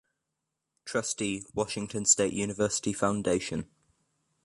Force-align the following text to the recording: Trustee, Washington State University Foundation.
Trustee, 0.83 1.45
Washington 1.53 2.05
State 2.05 2.33
University 2.33 2.91
Foundation. 2.91 3.69